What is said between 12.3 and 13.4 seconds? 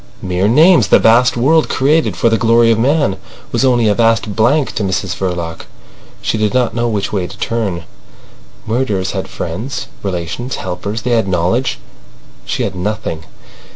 She had nothing.